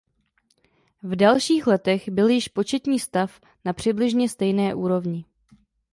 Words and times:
V 1.03 1.15
dalších 1.15 1.67
letech 1.67 2.09
byl 2.09 2.29
již 2.29 2.47
početní 2.47 2.99
stav 2.99 3.39
na 3.65 3.73
přibližně 3.73 4.29
stejné 4.29 4.75
úrovni. 4.75 5.25